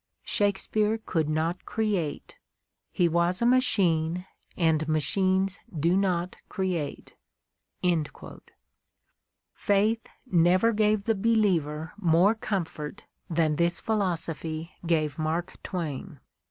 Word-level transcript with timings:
Shakespeare 0.23 0.97
could 0.97 1.29
not 1.29 1.63
create. 1.63 2.35
He 2.91 3.07
was 3.07 3.39
a 3.39 3.45
machine, 3.45 4.25
and 4.57 4.87
machines 4.87 5.59
do 5.79 5.95
not 5.95 6.37
create." 6.49 7.13
Faith 9.53 10.07
never 10.25 10.73
gave 10.73 11.03
the 11.03 11.13
believer 11.13 11.93
more 11.97 12.33
comfort 12.33 13.03
than 13.29 13.57
this 13.57 13.79
phil 13.79 13.99
osophy 13.99 14.71
gave 14.87 15.19
Mark 15.19 15.61
Twain. 15.61 16.19